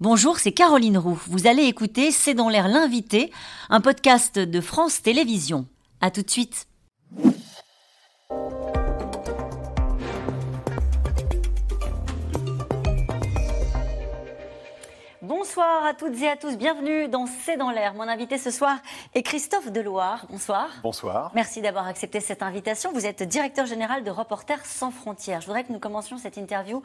[0.00, 1.20] Bonjour, c'est Caroline Roux.
[1.28, 3.30] Vous allez écouter C'est dans l'air l'invité,
[3.70, 5.66] un podcast de France Télévisions.
[6.00, 6.66] À tout de suite.
[15.44, 17.92] Bonsoir à toutes et à tous, bienvenue dans C'est dans l'air.
[17.92, 18.78] Mon invité ce soir
[19.14, 20.24] est Christophe Deloire.
[20.30, 20.70] Bonsoir.
[20.82, 21.32] Bonsoir.
[21.34, 22.92] Merci d'avoir accepté cette invitation.
[22.94, 25.42] Vous êtes directeur général de Reporters sans frontières.
[25.42, 26.82] Je voudrais que nous commencions cette interview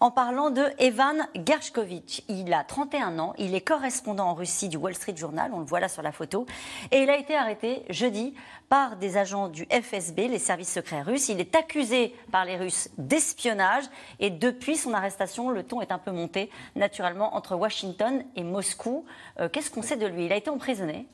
[0.00, 2.24] en parlant de Evan Gershkovitch.
[2.28, 5.64] Il a 31 ans, il est correspondant en Russie du Wall Street Journal, on le
[5.64, 6.44] voit là sur la photo,
[6.90, 8.34] et il a été arrêté jeudi
[8.72, 11.28] par des agents du FSB, les services secrets russes.
[11.28, 13.84] Il est accusé par les Russes d'espionnage
[14.18, 19.04] et depuis son arrestation, le ton est un peu monté naturellement entre Washington et Moscou.
[19.40, 20.24] Euh, qu'est-ce qu'on sait de lui?
[20.24, 21.06] Il a été emprisonné?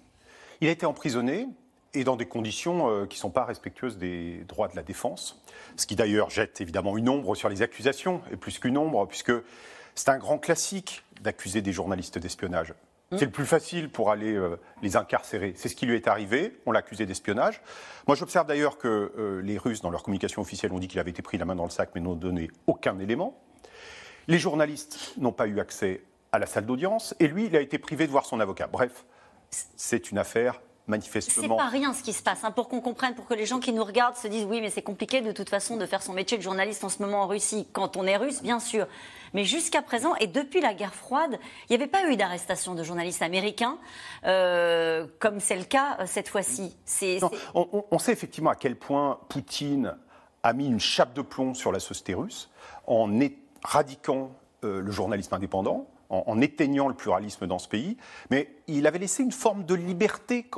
[0.60, 1.48] Il a été emprisonné
[1.94, 5.42] et dans des conditions euh, qui ne sont pas respectueuses des droits de la défense,
[5.76, 9.32] ce qui d'ailleurs jette évidemment une ombre sur les accusations, et plus qu'une ombre, puisque
[9.96, 12.72] c'est un grand classique d'accuser des journalistes d'espionnage.
[13.16, 15.54] C'est le plus facile pour aller euh, les incarcérer.
[15.56, 16.58] C'est ce qui lui est arrivé.
[16.66, 17.62] On l'a accusé d'espionnage.
[18.06, 21.10] Moi, j'observe d'ailleurs que euh, les Russes, dans leur communication officielle, ont dit qu'il avait
[21.10, 23.40] été pris la main dans le sac, mais n'ont donné aucun élément.
[24.26, 27.78] Les journalistes n'ont pas eu accès à la salle d'audience, et lui, il a été
[27.78, 28.66] privé de voir son avocat.
[28.66, 29.06] Bref,
[29.48, 31.56] c'est une affaire manifestement.
[31.56, 33.60] C'est pas rien ce qui se passe, hein, pour qu'on comprenne, pour que les gens
[33.60, 36.12] qui nous regardent se disent oui, mais c'est compliqué de toute façon de faire son
[36.12, 37.66] métier de journaliste en ce moment en Russie.
[37.72, 38.86] Quand on est russe, bien sûr.
[39.34, 42.82] Mais jusqu'à présent, et depuis la guerre froide, il n'y avait pas eu d'arrestation de
[42.82, 43.78] journalistes américains,
[44.24, 46.76] euh, comme c'est le cas euh, cette fois-ci.
[47.54, 49.94] On, on, sait effectivement à quel point Poutine
[50.42, 52.50] a mis une chape de plomb sur la société russe
[52.86, 54.30] en éradiquant
[54.64, 57.96] euh, le journalisme indépendant, en, éteignant le pluralisme dans ce pays,
[58.30, 60.50] mais il avait laissé une forme de liberté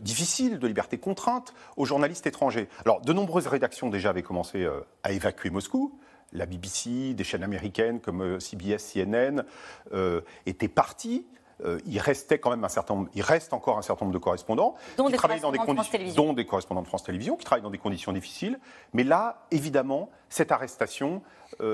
[0.00, 2.68] difficile, de liberté contrainte aux journalistes étrangers.
[2.84, 4.68] Alors, de nombreuses rédactions déjà avaient commencé
[5.02, 5.98] à évacuer Moscou
[6.32, 9.44] la BBC, des chaînes américaines comme euh, CBS, CNN
[9.92, 11.26] euh, étaient partis.
[11.64, 14.22] Euh, il restait quand même un certain nombre, il reste encore un certain nombre de
[14.22, 17.44] correspondants dont qui des travaillent dans des conditions, dont des correspondants de France Télévisions, qui
[17.44, 18.60] travaillent dans des conditions difficiles.
[18.92, 21.20] Mais là, évidemment, cette arrestation,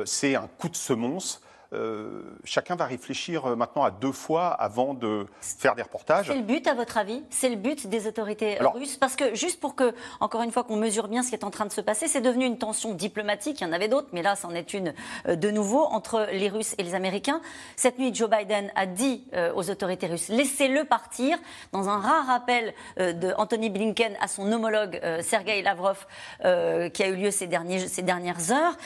[0.06, 1.42] c'est un coup de semonce
[1.74, 6.28] euh, chacun va réfléchir euh, maintenant à deux fois avant de faire des reportages.
[6.28, 7.22] C'est le but, à votre avis?
[7.30, 8.96] C'est le but des autorités russes?
[8.96, 11.50] Parce que, juste pour que, encore une fois, qu'on mesure bien ce qui est en
[11.50, 13.60] train de se passer, c'est devenu une tension diplomatique.
[13.60, 14.94] Il y en avait d'autres, mais là, c'en est une
[15.28, 17.40] euh, de nouveau entre les Russes et les Américains.
[17.76, 19.24] Cette nuit, Joe Biden a dit
[19.54, 21.38] aux autorités russes laissez-le partir.
[21.72, 26.06] Dans un rare appel de Anthony Blinken à son homologue Sergei Lavrov,
[26.40, 28.76] qui a eu lieu ces, derniers, ces dernières heures,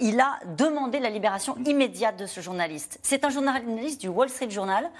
[0.00, 2.98] il a demandé la libération immédiate de ce journaliste.
[3.02, 4.90] C'est un journaliste du Wall Street Journal.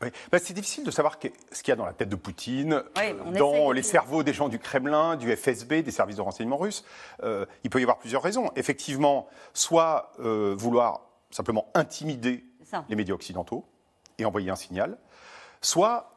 [0.00, 1.18] Bah, c'est difficile de savoir
[1.52, 4.48] ce qu'il y a dans la tête de Poutine, euh, dans les cerveaux des gens
[4.48, 6.84] du Kremlin, du FSB, des services de renseignement russes.
[7.22, 8.50] Euh, il peut y avoir plusieurs raisons.
[8.56, 12.44] Effectivement, soit euh, vouloir simplement intimider
[12.88, 13.66] les médias occidentaux
[14.18, 14.96] et envoyer un signal,
[15.60, 16.14] soit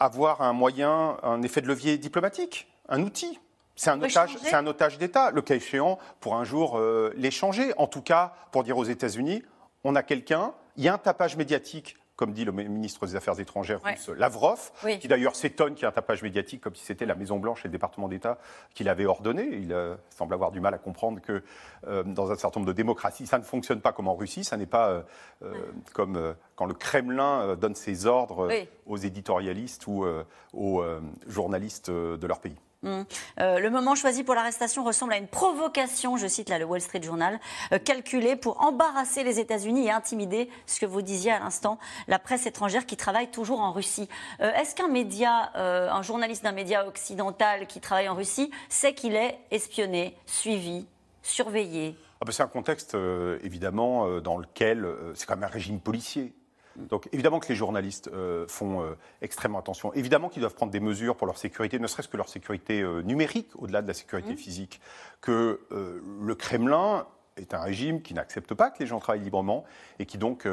[0.00, 3.38] avoir un moyen, un effet de levier diplomatique, un outil.
[3.78, 6.80] C'est un, otage, un otage d'État, le cas échéant, pour un jour
[7.14, 7.74] l'échanger.
[7.76, 9.42] En tout cas, pour dire aux États-Unis,
[9.84, 13.38] on a quelqu'un, il y a un tapage médiatique comme dit le ministre des Affaires
[13.38, 17.04] étrangères russe, Lavrov, qui d'ailleurs s'étonne qu'il y ait un tapage médiatique comme si c'était
[17.04, 18.38] la Maison-Blanche et le département d'État
[18.74, 19.48] qui l'avaient ordonné.
[19.52, 21.42] Il euh, semble avoir du mal à comprendre que
[21.86, 24.56] euh, dans un certain nombre de démocraties, ça ne fonctionne pas comme en Russie, ça
[24.56, 25.04] n'est pas
[25.42, 25.52] euh,
[25.92, 28.48] comme quand le Kremlin donne ses ordres
[28.86, 30.06] aux éditorialistes ou
[30.54, 30.84] aux
[31.26, 32.56] journalistes de leur pays.
[32.86, 33.04] Hum.
[33.40, 36.80] Euh, le moment choisi pour l'arrestation ressemble à une provocation, je cite là le Wall
[36.80, 37.40] Street Journal,
[37.72, 42.20] euh, calculée pour embarrasser les États-Unis et intimider, ce que vous disiez à l'instant, la
[42.20, 44.08] presse étrangère qui travaille toujours en Russie.
[44.40, 50.16] Euh, est-ce qu'un journaliste d'un média occidental qui travaille en Russie sait qu'il est espionné,
[50.26, 50.86] suivi,
[51.22, 51.96] surveillé?
[52.20, 52.96] Ah ben, C'est un contexte
[53.42, 56.32] évidemment dans lequel c'est quand même un régime policier.
[56.78, 59.92] Donc évidemment que les journalistes euh, font euh, extrêmement attention.
[59.94, 63.02] Évidemment qu'ils doivent prendre des mesures pour leur sécurité, ne serait-ce que leur sécurité euh,
[63.02, 64.38] numérique, au-delà de la sécurité mmh.
[64.38, 64.80] physique.
[65.20, 67.06] Que le Kremlin
[67.36, 69.64] est un régime qui n'accepte pas que les gens travaillent librement
[69.98, 70.46] et qui donc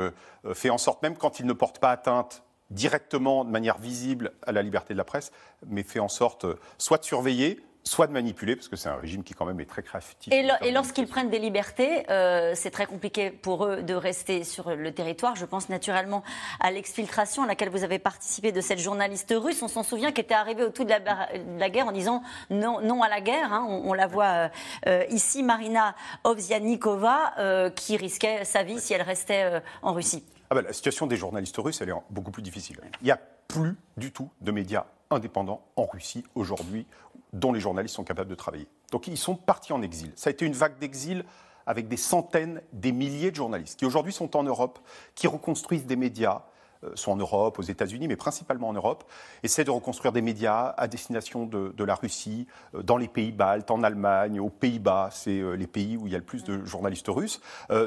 [0.54, 4.52] fait en sorte, même quand ils ne portent pas atteinte directement, de manière visible, à
[4.52, 5.31] la liberté de la presse,
[5.68, 6.46] mais fait en sorte
[6.78, 9.65] soit de surveiller, soit de manipuler, parce que c'est un régime qui quand même est
[9.65, 10.31] très créatif.
[10.31, 14.91] Et, lorsqu'ils prennent des libertés, euh, c'est très compliqué pour eux de rester sur le
[14.94, 15.35] territoire.
[15.35, 16.24] Je pense naturellement
[16.59, 19.62] à l'exfiltration à laquelle vous avez participé de cette journaliste russe.
[19.62, 23.03] On s'en souvient, qui était arrivée au tout de la, guerre en disant non, non
[23.03, 23.51] à la guerre.
[23.51, 23.65] Hein.
[23.68, 24.50] On, la voit euh,
[24.88, 30.24] euh, ici, Marina Ovzianikova, qui risquait sa vie si elle restait en Russie.
[30.50, 32.80] Ah ben, la situation des journalistes russes, elle est beaucoup plus difficile.
[33.01, 36.86] Il n'y a plus du tout de médias indépendants en Russie aujourd'hui
[37.33, 38.68] dont les journalistes sont capables de travailler.
[38.92, 40.12] Donc ils sont partis en exil.
[40.15, 41.25] Ça a été une vague d'exil
[41.65, 44.80] avec des centaines, des milliers de journalistes qui aujourd'hui sont en Europe,
[45.15, 46.44] qui reconstruisent des médias,
[46.83, 49.04] euh, sont en Europe, aux États-Unis, mais principalement en Europe,
[49.44, 53.71] essaient de reconstruire des médias à destination de, la Russie, euh, dans les pays baltes,
[53.71, 56.66] en Allemagne, aux Pays-Bas, c'est euh, les pays où il y a le plus de
[56.66, 57.42] journalistes russes.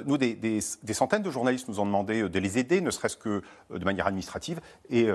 [0.07, 0.61] nous, des,
[0.93, 4.61] centaines de journalistes nous ont demandé de les aider, ne serait-ce que de manière administrative,
[4.91, 5.09] et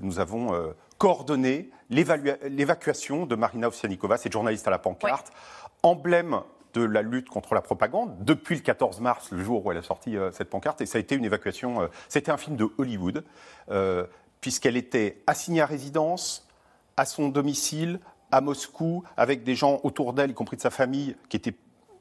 [0.00, 5.32] nous avons coordonné l'évacuation de Marina Ovsianikova, cette journaliste à la pancarte,
[5.82, 6.40] emblème
[6.74, 9.82] de la lutte contre la propagande depuis le 14 mars, le jour où elle a
[9.82, 10.80] sorti euh, cette pancarte.
[10.80, 11.82] Et ça a été une évacuation.
[11.82, 13.24] Euh, c'était un film de Hollywood,
[13.70, 14.06] euh,
[14.40, 16.46] puisqu'elle était assignée à résidence,
[16.96, 18.00] à son domicile,
[18.30, 21.54] à Moscou, avec des gens autour d'elle, y compris de sa famille, qui étaient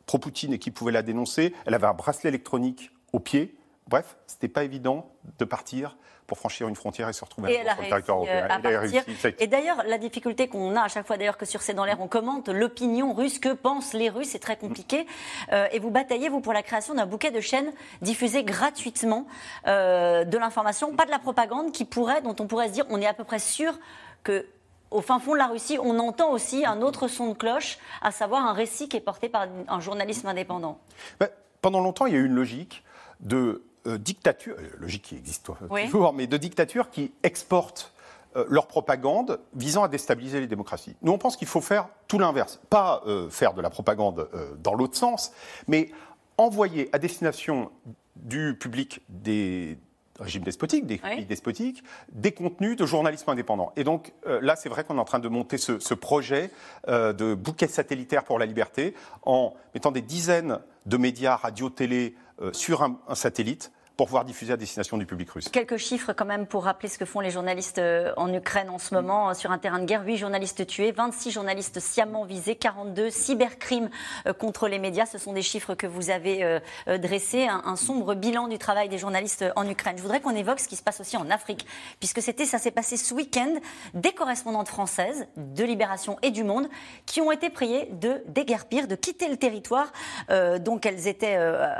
[0.06, 1.54] pro-Poutine et qui pouvaient la dénoncer.
[1.66, 3.56] Elle avait un bracelet électronique au pied.
[3.88, 5.98] Bref, ce n'était pas évident de partir
[6.28, 8.48] pour franchir une frontière et se retrouver sur le territoire européen.
[8.66, 11.86] Euh, et, d'ailleurs, la difficulté qu'on a à chaque fois, d'ailleurs, que sur C'est dans
[11.86, 15.08] l'air, on commente l'opinion russe, que pensent les Russes, c'est très compliqué.
[15.54, 19.26] Euh, et vous bataillez, vous, pour la création d'un bouquet de chaînes diffusées gratuitement
[19.68, 23.00] euh, de l'information, pas de la propagande, qui pourrait, dont on pourrait se dire, on
[23.00, 23.80] est à peu près sûr
[24.24, 24.46] que
[24.92, 28.12] au fin fond de la Russie, on entend aussi un autre son de cloche, à
[28.12, 30.80] savoir un récit qui est porté par un journalisme indépendant.
[31.20, 31.28] Ben,
[31.62, 32.84] pendant longtemps, il y a eu une logique
[33.20, 35.50] de euh, dictature, euh, logique qui existe
[35.86, 37.94] toujours, mais de dictatures qui exportent
[38.36, 40.96] euh, leur propagande visant à déstabiliser les démocraties.
[41.02, 42.60] Nous, on pense qu'il faut faire tout l'inverse.
[42.70, 44.30] Pas faire de la propagande
[44.62, 45.32] dans l'autre sens,
[45.68, 45.92] mais
[46.38, 47.72] envoyer à destination
[48.16, 49.78] du public des
[50.20, 53.72] régimes despotiques, des pays despotiques, des contenus de journalisme indépendant.
[53.76, 56.50] Et donc là, c'est vrai qu'on est en train de monter ce, projet
[56.88, 62.16] de bouquet satellitaire pour la liberté en mettant des dizaines de médias, radio, télé
[62.54, 65.50] sur un satellite pour pouvoir diffuser à destination du public russe.
[65.50, 68.78] Quelques chiffres quand même pour rappeler ce que font les journalistes euh, en Ukraine en
[68.78, 70.04] ce moment euh, sur un terrain de guerre.
[70.06, 73.90] 8 journalistes tués, 26 journalistes sciemment visés, 42 cybercrimes
[74.28, 75.08] euh, contre les médias.
[75.08, 76.60] Ce sont des chiffres que vous avez
[77.00, 79.98] dressés, un, sombre bilan du travail des journalistes en Ukraine.
[79.98, 81.66] Je voudrais qu'on évoque ce qui se passe aussi en Afrique,
[82.00, 83.54] puisque c'était, ça s'est passé ce week-end,
[83.96, 86.68] des correspondantes françaises de Libération et du Monde
[87.06, 89.92] qui ont été priées de déguerpir, de quitter le territoire.
[90.60, 91.36] donc elles étaient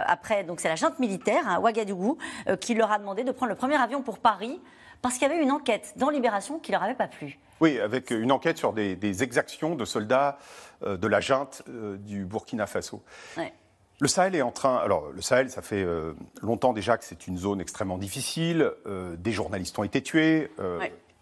[0.06, 2.07] après, donc c'est la junte militaire à Ouagadougou
[2.48, 4.62] euh, qui leur a demandé de prendre le premier avion pour Paris
[5.02, 7.40] parce qu'il y avait une enquête dans Libération qui leur avait pas plu.
[7.60, 10.38] Oui, avec une enquête sur des, exactions de soldats
[10.84, 13.04] euh, de la junte euh, du Burkina Faso.
[14.00, 14.78] Le Sahel est en train.
[14.78, 15.84] Alors, le Sahel, ça fait
[16.44, 18.72] longtemps déjà que c'est une zone extrêmement difficile.
[19.18, 20.52] des journalistes ont été tués.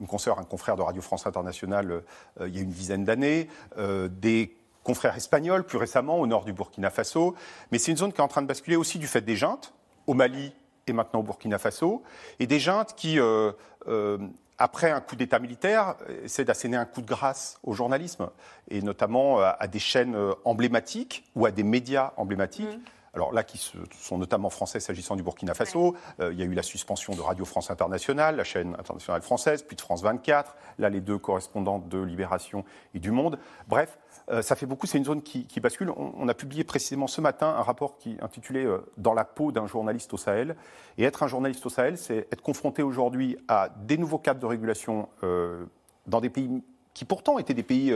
[0.01, 2.03] Une consoeur, un confrère de Radio France Internationale,
[2.41, 3.47] il y a une dizaine d'années.
[3.77, 7.35] des confrères espagnols, plus récemment, au nord du Burkina Faso.
[7.71, 9.73] Mais c'est une zone qui est en train de basculer aussi du fait des juntes.
[10.07, 10.53] Au Mali,
[10.87, 12.03] et maintenant au Burkina Faso,
[12.39, 13.51] et des juntes qui, euh,
[13.87, 14.17] euh,
[14.57, 18.29] après un coup d'État militaire, essaient d'asséner un coup de grâce au journalisme,
[18.69, 20.15] et notamment euh, à des chaînes
[20.45, 22.77] emblématiques ou à des médias emblématiques.
[22.77, 22.94] Mmh.
[23.15, 25.95] Alors là, qui sont notamment français s'agissant du Burkina Faso.
[26.19, 29.75] il y a eu la suspension de Radio France Internationale, la chaîne internationale française, puis
[29.75, 30.55] de France 24.
[30.79, 33.39] Là, les deux correspondantes de Libération et du Monde.
[33.67, 33.97] Bref,
[34.31, 35.91] euh, ça fait beaucoup, c'est une zone qui, bascule.
[35.95, 39.67] On, a publié précisément ce matin un rapport qui intitulé euh, Dans la peau d'un
[39.67, 40.55] journaliste au Sahel.
[40.97, 44.45] Et être un journaliste au Sahel, c'est être confronté aujourd'hui à des nouveaux cadres de
[44.45, 45.65] régulation euh,
[46.07, 46.63] dans des pays
[46.95, 47.93] qui pourtant étaient des pays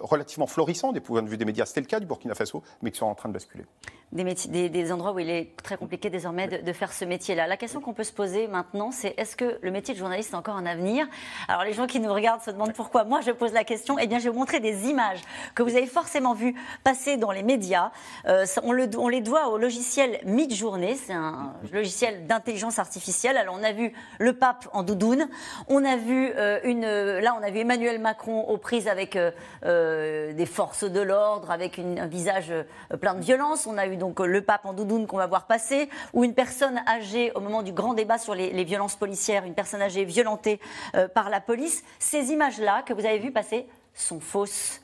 [0.00, 1.66] relativement florissants des points de vue des médias.
[1.66, 3.64] C'était le cas du Burkina Faso, mais qui sont en train de basculer
[4.12, 7.46] des, endroits où il est très compliqué désormais de, faire ce métier-là.
[7.46, 10.36] La question qu'on peut se poser maintenant, c'est est-ce que le métier de journaliste est
[10.36, 11.06] encore un avenir?
[11.46, 13.98] Alors les gens qui nous regardent se demandent pourquoi moi je pose la question.
[13.98, 15.20] Eh bien, je vais vous montrer des images
[15.54, 17.90] que vous avez forcément vues passer dans les médias.
[18.26, 23.36] Euh, on, le, on, les doit au logiciel Midjourney, c'est un logiciel d'intelligence artificielle.
[23.36, 25.28] Alors on a vu le pape en doudoune,
[25.68, 30.32] on a vu euh, une, là on a vu Emmanuel Macron aux prises avec euh,
[30.32, 32.52] des forces de l'ordre, avec un visage
[33.00, 33.66] plein de violence.
[33.66, 36.34] On a eu donc euh, le pape en doudoune qu'on va voir passer, ou une
[36.34, 40.60] personne âgée au moment du grand débat sur les, violences policières, une personne âgée violentée
[40.94, 41.82] euh, par la police.
[41.98, 44.80] Ces images-là que vous avez vues passer sont fausses.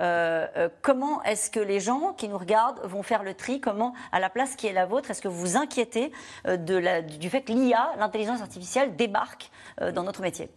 [0.00, 3.60] Euh, comment est-ce que les gens qui nous regardent vont faire le tri?
[3.60, 6.10] Comment, à la place qui est la vôtre, est-ce que vous vous inquiétez
[6.46, 9.50] du fait que l'IA, l'intelligence artificielle, débarque
[9.92, 10.50] dans notre métier?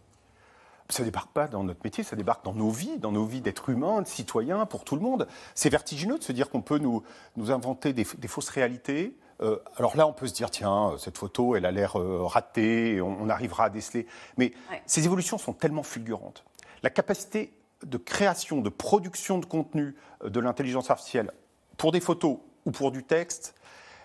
[0.90, 3.70] Ça débarque pas dans notre métier, ça débarque dans nos vies, dans nos vies d'êtres
[3.70, 5.28] humains, de citoyens, pour tout le monde.
[5.54, 7.04] C'est vertigineux de se dire qu'on peut nous,
[7.36, 9.18] nous inventer des, fausses réalités.
[9.42, 13.02] Euh, alors là, on peut se dire, tiens, cette photo, elle a l'air euh, ratée,
[13.02, 14.08] on, arrivera à déceler.
[14.38, 14.54] Mais
[14.86, 16.46] ces évolutions sont tellement fulgurantes.
[16.84, 17.54] La capacité
[17.86, 21.32] de création, de production de contenu euh, de l'intelligence artificielle
[21.76, 23.56] pour des photos ou pour du texte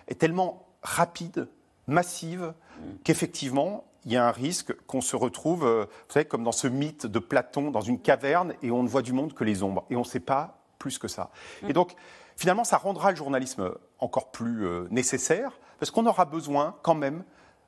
[0.07, 1.47] est tellement rapide,
[1.87, 2.83] massive, mm.
[3.03, 6.67] qu'effectivement, il y a un risque qu'on se retrouve, euh, vous savez, comme dans ce
[6.67, 9.85] mythe de Platon, dans une caverne, et on ne voit du monde que les ombres.
[9.89, 11.31] Et on ne sait pas plus que ça.
[11.61, 11.69] Mm.
[11.69, 11.95] Et donc,
[12.35, 17.23] finalement, ça rendra le journalisme encore plus nécessaire, parce qu'on aura besoin quand même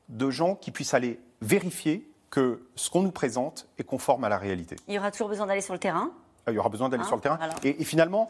[0.10, 4.38] de gens qui puissent aller vérifier que ce qu'on nous présente est conforme à la
[4.38, 4.76] réalité.
[4.88, 6.12] Il y aura toujours besoin d'aller sur le terrain?
[6.48, 7.08] Il y aura besoin d'aller hein?
[7.08, 7.40] sur le terrain.
[7.64, 8.30] Et, finalement,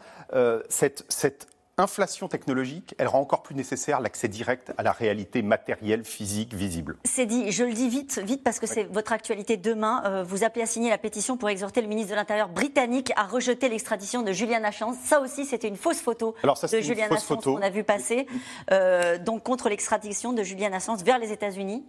[0.68, 1.48] cette, cette
[1.78, 6.96] inflation technologique, elle rend encore plus nécessaire l'accès direct à la réalité matérielle, physique, visible.
[7.04, 10.02] C'est dit, je le dis vite, vite parce que c'est votre actualité demain.
[10.06, 13.24] Euh, vous appelez à signer la pétition pour exhorter le ministre de l'Intérieur britannique à
[13.26, 14.96] rejeter l'extradition de Julian Assange.
[15.04, 18.26] Ça aussi, c'était une fausse photo Alors ça, de Julian Assange qu'on a vu passer,
[18.70, 21.84] euh, donc contre l'extradition de Julian Assange vers les États-Unis.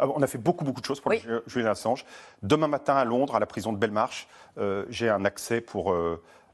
[0.00, 1.12] Ah on a fait beaucoup, beaucoup de choses pour
[1.46, 2.04] Julian Assange.
[2.42, 4.28] Demain matin, à Londres, à la prison de Belmarsh,
[4.58, 5.94] euh, j'ai un accès pour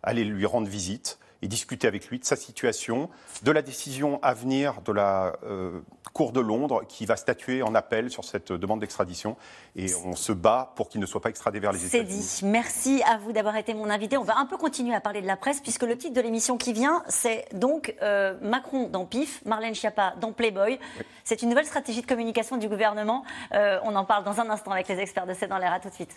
[0.02, 3.10] aller lui rendre visite et discuter avec lui de sa situation,
[3.42, 5.78] de la décision à venir de la euh,
[6.14, 9.36] Cour de Londres qui va statuer en appel sur cette demande d'extradition.
[9.76, 12.22] Et on se bat pour qu'il ne soit pas extradé vers les États-Unis.
[12.22, 12.50] C'est dit.
[12.50, 14.16] Merci à vous d'avoir été mon invité.
[14.16, 16.56] On va un peu continuer à parler de la presse puisque le titre de l'émission
[16.56, 20.78] qui vient, c'est donc euh, Macron dans PIF, Marlène Schiappa dans Playboy.
[21.24, 23.22] C'est une nouvelle stratégie de communication du gouvernement.
[23.52, 25.74] Euh, on en parle dans un instant avec les experts de C'est dans l'air.
[25.74, 26.16] À tout de suite.